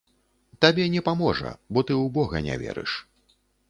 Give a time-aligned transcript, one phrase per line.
[0.65, 3.01] Табе не паможа, бо ты ў бога не верыш.